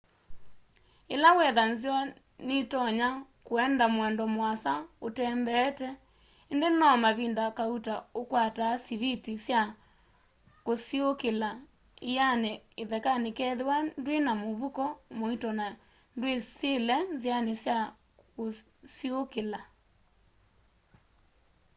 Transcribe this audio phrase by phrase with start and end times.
[1.13, 1.99] ila wetha nzeo
[2.47, 3.09] nitonya
[3.47, 4.73] kuenda muendo muasa
[5.07, 5.87] utembeete
[6.51, 9.61] indi no mavinda kauta ukwataa siviti sya
[10.65, 11.49] kusiuukila
[12.13, 12.51] iani
[12.81, 14.83] ithekani kethiwa ndwina muvuko
[15.19, 15.65] muito na
[16.15, 17.77] ndwisile nziani sya
[18.35, 19.59] kusiuukila